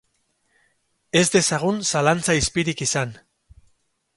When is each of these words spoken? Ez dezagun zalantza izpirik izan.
Ez 1.21 1.23
dezagun 1.35 1.77
zalantza 1.99 2.37
izpirik 2.41 2.83
izan. 2.87 3.17